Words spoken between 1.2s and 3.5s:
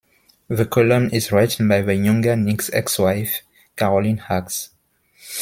written by the younger Nick's ex-wife,